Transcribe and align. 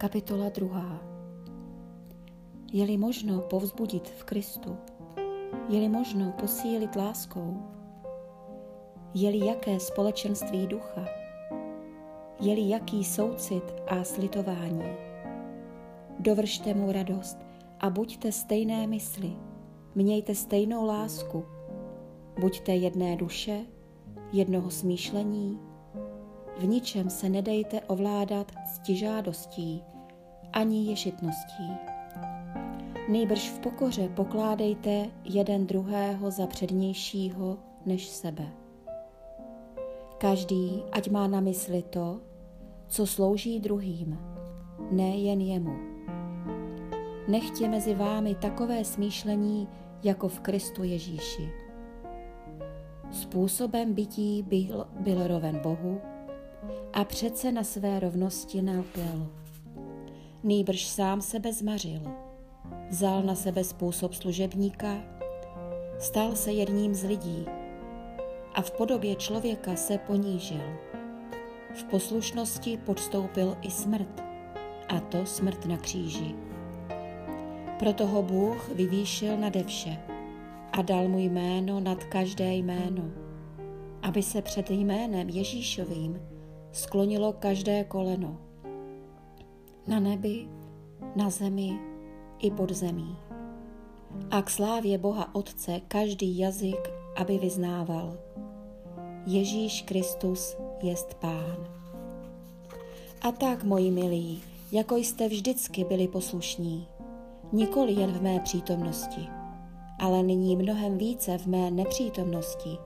Kapitola 0.00 0.48
2. 0.48 2.72
Je-li 2.72 2.96
možno 2.96 3.44
povzbudit 3.52 4.08
v 4.08 4.24
Kristu, 4.24 4.72
je-li 5.68 5.92
možno 5.92 6.32
posílit 6.40 6.96
láskou, 6.96 7.60
je-li 9.12 9.44
jaké 9.44 9.76
společenství 9.76 10.72
ducha, 10.72 11.04
je-li 12.40 12.72
jaký 12.72 13.04
soucit 13.04 13.60
a 13.92 14.00
slitování, 14.00 14.88
dovršte 16.16 16.74
mu 16.74 16.92
radost 16.92 17.36
a 17.80 17.92
buďte 17.92 18.32
stejné 18.32 18.86
mysli, 18.86 19.36
mějte 19.94 20.34
stejnou 20.34 20.88
lásku, 20.88 21.44
buďte 22.40 22.72
jedné 22.72 23.16
duše, 23.16 23.68
jednoho 24.32 24.70
smýšlení, 24.70 25.60
v 26.58 26.66
ničem 26.66 27.10
se 27.10 27.28
nedejte 27.28 27.80
ovládat 27.80 28.52
ctižádostí 28.66 29.82
ani 30.52 30.84
ješitností. 30.84 31.70
Nejbrž 33.08 33.50
v 33.50 33.58
pokoře 33.58 34.08
pokládejte 34.08 35.06
jeden 35.24 35.66
druhého 35.66 36.30
za 36.30 36.46
přednějšího 36.46 37.58
než 37.86 38.08
sebe. 38.08 38.46
Každý, 40.18 40.82
ať 40.92 41.10
má 41.10 41.26
na 41.26 41.40
mysli 41.40 41.82
to, 41.82 42.20
co 42.88 43.06
slouží 43.06 43.60
druhým, 43.60 44.18
ne 44.90 45.16
jen 45.16 45.40
jemu. 45.40 45.76
Nechtě 47.28 47.68
mezi 47.68 47.94
vámi 47.94 48.34
takové 48.34 48.84
smýšlení 48.84 49.68
jako 50.02 50.28
v 50.28 50.40
Kristu 50.40 50.84
Ježíši. 50.84 51.52
Způsobem 53.10 53.94
bytí 53.94 54.42
byl, 54.42 54.86
byl 55.00 55.26
roven 55.26 55.60
Bohu, 55.62 56.00
a 56.92 57.04
přece 57.04 57.52
na 57.52 57.64
své 57.64 58.00
rovnosti 58.00 58.62
nelpěl. 58.62 59.26
Nýbrž 60.42 60.86
sám 60.86 61.20
sebe 61.20 61.52
zmařil, 61.52 62.00
vzal 62.88 63.22
na 63.22 63.34
sebe 63.34 63.64
způsob 63.64 64.14
služebníka, 64.14 64.96
stal 65.98 66.36
se 66.36 66.52
jedním 66.52 66.94
z 66.94 67.04
lidí 67.04 67.46
a 68.54 68.62
v 68.62 68.70
podobě 68.70 69.16
člověka 69.16 69.76
se 69.76 69.98
ponížil. 69.98 70.62
V 71.74 71.84
poslušnosti 71.84 72.76
podstoupil 72.76 73.56
i 73.62 73.70
smrt, 73.70 74.22
a 74.88 75.00
to 75.00 75.26
smrt 75.26 75.66
na 75.66 75.76
kříži. 75.76 76.34
Proto 77.78 78.06
ho 78.06 78.22
Bůh 78.22 78.68
vyvýšil 78.68 79.36
nade 79.36 79.64
vše 79.64 79.98
a 80.72 80.82
dal 80.82 81.08
mu 81.08 81.18
jméno 81.18 81.80
nad 81.80 82.04
každé 82.04 82.54
jméno, 82.54 83.10
aby 84.02 84.22
se 84.22 84.42
před 84.42 84.70
jménem 84.70 85.28
Ježíšovým 85.28 86.29
sklonilo 86.72 87.32
každé 87.32 87.84
koleno. 87.84 88.36
Na 89.86 90.00
nebi, 90.00 90.48
na 91.16 91.30
zemi 91.30 91.78
i 92.38 92.50
pod 92.50 92.72
zemí. 92.72 93.16
A 94.30 94.42
k 94.42 94.50
slávě 94.50 94.98
Boha 94.98 95.34
Otce 95.34 95.80
každý 95.88 96.38
jazyk, 96.38 96.90
aby 97.16 97.38
vyznával. 97.38 98.18
Ježíš 99.26 99.82
Kristus 99.82 100.56
jest 100.82 101.14
Pán. 101.14 101.56
A 103.22 103.32
tak, 103.32 103.64
moji 103.64 103.90
milí, 103.90 104.42
jako 104.72 104.96
jste 104.96 105.28
vždycky 105.28 105.84
byli 105.84 106.08
poslušní, 106.08 106.88
nikoli 107.52 107.92
jen 107.92 108.12
v 108.12 108.22
mé 108.22 108.40
přítomnosti, 108.40 109.28
ale 109.98 110.22
nyní 110.22 110.56
mnohem 110.56 110.98
více 110.98 111.38
v 111.38 111.46
mé 111.46 111.70
nepřítomnosti. 111.70 112.78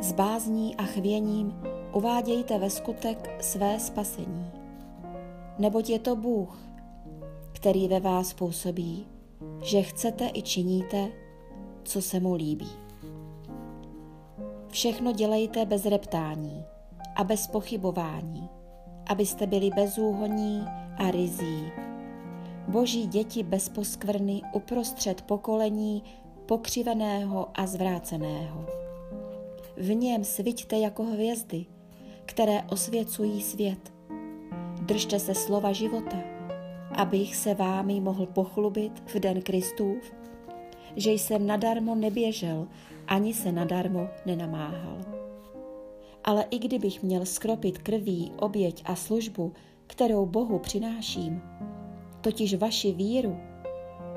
S 0.00 0.12
bázní 0.12 0.76
a 0.76 0.82
chvěním 0.82 1.62
uvádějte 1.92 2.58
ve 2.58 2.70
skutek 2.70 3.42
své 3.44 3.80
spasení. 3.80 4.50
Neboť 5.58 5.90
je 5.90 5.98
to 5.98 6.16
Bůh, 6.16 6.58
který 7.52 7.88
ve 7.88 8.00
vás 8.00 8.32
působí, 8.34 9.06
že 9.62 9.82
chcete 9.82 10.30
i 10.34 10.42
činíte, 10.42 11.08
co 11.82 12.02
se 12.02 12.20
mu 12.20 12.34
líbí. 12.34 12.68
Všechno 14.68 15.12
dělejte 15.12 15.64
bez 15.64 15.86
reptání 15.86 16.64
a 17.16 17.24
bez 17.24 17.46
pochybování, 17.46 18.48
abyste 19.06 19.46
byli 19.46 19.70
bezúhoní 19.70 20.64
a 20.96 21.10
rizí. 21.10 21.72
Boží 22.68 23.06
děti 23.06 23.42
bez 23.42 23.68
poskvrny 23.68 24.42
uprostřed 24.52 25.22
pokolení 25.22 26.02
pokřiveného 26.46 27.48
a 27.54 27.66
zvráceného. 27.66 28.66
V 29.76 29.94
něm 29.94 30.24
sviťte 30.24 30.76
jako 30.76 31.02
hvězdy, 31.04 31.66
které 32.30 32.62
osvěcují 32.62 33.42
svět. 33.42 33.92
Držte 34.80 35.18
se 35.18 35.34
slova 35.34 35.72
života, 35.72 36.16
abych 36.92 37.36
se 37.36 37.54
vámi 37.54 38.00
mohl 38.00 38.26
pochlubit 38.26 39.02
v 39.14 39.20
den 39.20 39.42
Kristův, 39.42 40.12
že 40.96 41.10
jsem 41.10 41.46
nadarmo 41.46 41.94
neběžel, 41.94 42.68
ani 43.06 43.34
se 43.34 43.52
nadarmo 43.52 44.08
nenamáhal. 44.26 44.98
Ale 46.24 46.44
i 46.50 46.58
kdybych 46.58 47.02
měl 47.02 47.26
skropit 47.26 47.78
krví, 47.78 48.32
oběť 48.36 48.82
a 48.86 48.96
službu, 48.96 49.52
kterou 49.86 50.26
Bohu 50.26 50.58
přináším, 50.58 51.42
totiž 52.20 52.54
vaši 52.54 52.92
víru, 52.92 53.40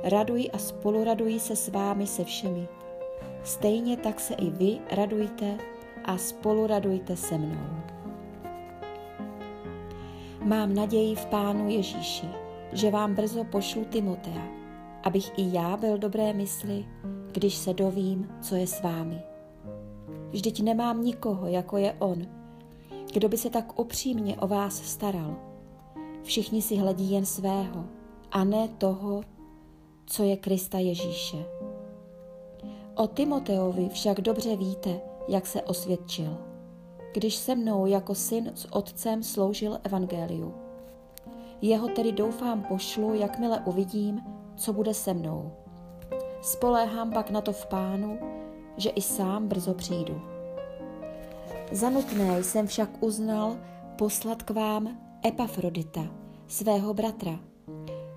raduji 0.04 0.52
a 0.52 0.58
spoluraduji 0.58 1.40
se 1.40 1.56
s 1.56 1.70
vámi 1.70 2.08
se 2.08 2.24
všemi. 2.24 2.68
Stejně 3.44 3.98
tak 3.98 4.20
se 4.20 4.34
i 4.34 4.50
vy 4.50 4.78
radujte 4.92 5.58
a 6.06 6.18
spoluradujte 6.18 7.16
se 7.18 7.38
mnou. 7.38 7.93
Mám 10.44 10.74
naději 10.74 11.16
v 11.16 11.26
Pánu 11.26 11.70
Ježíši, 11.70 12.28
že 12.72 12.92
vám 12.92 13.16
brzo 13.16 13.44
pošlu 13.44 13.86
Timotea, 13.86 14.48
abych 15.04 15.32
i 15.38 15.56
já 15.56 15.78
byl 15.78 15.98
dobré 15.98 16.34
mysli, 16.34 16.86
když 17.32 17.56
se 17.56 17.74
dovím, 17.74 18.30
co 18.42 18.56
je 18.56 18.68
s 18.68 18.82
vámi. 18.82 19.22
Vždyť 20.30 20.64
nemám 20.64 21.04
nikoho, 21.04 21.48
jako 21.48 21.78
je 21.78 21.94
on, 22.00 22.22
kdo 23.14 23.30
by 23.30 23.38
se 23.38 23.50
tak 23.50 23.80
upřímně 23.80 24.38
o 24.38 24.48
vás 24.48 24.82
staral. 24.84 25.36
Všichni 26.24 26.62
si 26.62 26.76
hledí 26.76 27.12
jen 27.12 27.26
svého 27.26 27.86
a 28.32 28.44
ne 28.44 28.68
toho, 28.68 29.22
co 30.06 30.24
je 30.24 30.38
Krista 30.38 30.80
Ježíše. 30.80 31.46
O 32.96 33.08
Timoteovi 33.08 33.90
však 33.90 34.22
dobře 34.22 34.56
víte, 34.56 35.02
jak 35.28 35.46
se 35.46 35.62
osvědčil 35.62 36.53
když 37.14 37.36
se 37.36 37.56
mnou 37.56 37.86
jako 37.86 38.16
syn 38.16 38.52
s 38.56 38.74
otcem 38.74 39.24
sloužil 39.24 39.80
evangeliu. 39.84 40.54
Jeho 41.62 41.88
tedy 41.88 42.12
doufám 42.12 42.64
pošlu, 42.64 43.14
jakmile 43.14 43.62
uvidím, 43.66 44.22
co 44.56 44.74
bude 44.74 44.94
se 44.94 45.14
mnou. 45.14 45.52
Spoléhám 46.42 47.12
pak 47.12 47.30
na 47.30 47.42
to 47.42 47.54
v 47.54 47.66
pánu, 47.66 48.20
že 48.78 48.90
i 48.90 49.02
sám 49.02 49.48
brzo 49.48 49.74
přijdu. 49.74 50.22
Za 51.72 51.90
nutné 51.90 52.44
jsem 52.44 52.68
však 52.68 53.04
uznal 53.04 53.58
poslat 53.98 54.44
k 54.44 54.50
vám 54.50 54.98
Epafrodita, 55.26 56.02
svého 56.48 56.94
bratra, 56.94 57.40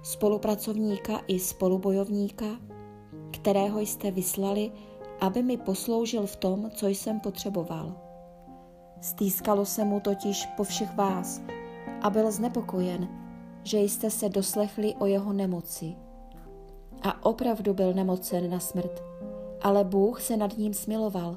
spolupracovníka 0.02 1.20
i 1.26 1.38
spolubojovníka, 1.38 2.46
kterého 3.30 3.80
jste 3.80 4.10
vyslali, 4.10 4.72
aby 5.20 5.42
mi 5.42 5.56
posloužil 5.56 6.26
v 6.26 6.36
tom, 6.36 6.70
co 6.70 6.86
jsem 6.86 7.20
potřeboval. 7.20 8.05
Stýskalo 9.00 9.64
se 9.64 9.84
mu 9.84 10.00
totiž 10.00 10.46
po 10.46 10.64
všech 10.64 10.96
vás 10.96 11.40
a 12.02 12.10
byl 12.10 12.30
znepokojen, 12.30 13.08
že 13.62 13.78
jste 13.78 14.10
se 14.10 14.28
doslechli 14.28 14.94
o 14.94 15.06
jeho 15.06 15.32
nemoci. 15.32 15.94
A 17.02 17.24
opravdu 17.24 17.74
byl 17.74 17.94
nemocen 17.94 18.50
na 18.50 18.60
smrt, 18.60 19.02
ale 19.62 19.84
Bůh 19.84 20.20
se 20.20 20.36
nad 20.36 20.58
ním 20.58 20.74
smiloval 20.74 21.36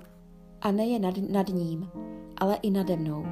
a 0.61 0.71
nejen 0.71 1.01
nad, 1.01 1.17
nad 1.29 1.47
ním, 1.49 1.89
ale 2.37 2.55
i 2.55 2.69
nade 2.69 2.95
mnou, 2.95 3.25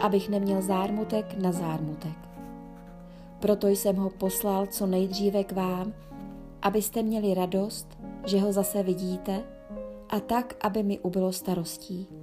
abych 0.00 0.28
neměl 0.28 0.62
zármutek 0.62 1.34
na 1.42 1.52
zármutek. 1.52 2.30
Proto 3.40 3.68
jsem 3.68 3.96
ho 3.96 4.10
poslal 4.10 4.66
co 4.66 4.86
nejdříve 4.86 5.44
k 5.44 5.52
vám, 5.52 5.92
abyste 6.62 7.02
měli 7.02 7.34
radost, 7.34 7.98
že 8.26 8.40
ho 8.40 8.52
zase 8.52 8.82
vidíte, 8.82 9.42
a 10.08 10.20
tak, 10.20 10.56
aby 10.60 10.82
mi 10.82 10.98
ubylo 10.98 11.32
starostí. 11.32 12.19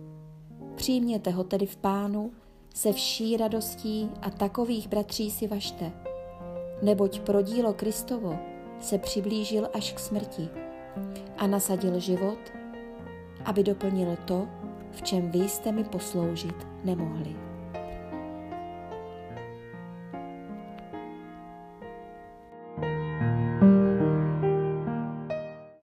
Přijměte 0.77 1.31
ho 1.31 1.43
tedy 1.43 1.65
v 1.65 1.77
pánu 1.77 2.31
se 2.75 2.93
vší 2.93 3.37
radostí 3.37 4.09
a 4.21 4.29
takových 4.29 4.87
bratří 4.87 5.31
si 5.31 5.47
vašte, 5.47 5.91
neboť 6.81 7.19
pro 7.19 7.41
dílo 7.41 7.73
Kristovo 7.73 8.39
se 8.79 8.97
přiblížil 8.97 9.69
až 9.73 9.93
k 9.93 9.99
smrti 9.99 10.49
a 11.37 11.47
nasadil 11.47 11.99
život, 11.99 12.39
aby 13.45 13.63
doplnil 13.63 14.17
to, 14.25 14.47
v 14.91 15.01
čem 15.01 15.31
vy 15.31 15.49
jste 15.49 15.71
mi 15.71 15.83
posloužit 15.83 16.67
nemohli. 16.83 17.35